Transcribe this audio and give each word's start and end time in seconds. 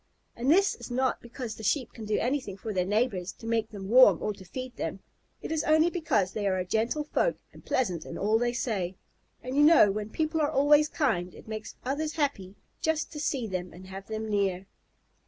And 0.35 0.49
this 0.49 0.73
is 0.73 0.89
not 0.89 1.21
because 1.21 1.53
the 1.53 1.61
Sheep 1.61 1.93
can 1.93 2.05
do 2.05 2.17
anything 2.17 2.57
for 2.57 2.73
their 2.73 2.87
neighbors 2.87 3.31
to 3.33 3.45
make 3.45 3.69
them 3.69 3.87
warm 3.87 4.19
or 4.19 4.33
to 4.33 4.43
feed 4.43 4.75
them. 4.75 5.01
It 5.43 5.51
is 5.51 5.63
only 5.63 5.91
because 5.91 6.31
they 6.31 6.47
are 6.47 6.57
a 6.57 6.65
gentle 6.65 7.03
folk 7.03 7.37
and 7.53 7.63
pleasant 7.63 8.03
in 8.03 8.17
all 8.17 8.39
they 8.39 8.51
say; 8.53 8.95
and 9.43 9.55
you 9.55 9.61
know 9.61 9.91
when 9.91 10.09
people 10.09 10.41
are 10.41 10.49
always 10.49 10.89
kind, 10.89 11.35
it 11.35 11.47
makes 11.47 11.75
others 11.85 12.13
happy 12.13 12.55
just 12.81 13.11
to 13.11 13.19
see 13.19 13.45
them 13.45 13.73
and 13.73 13.85
have 13.89 14.07
them 14.07 14.27
near. 14.27 14.65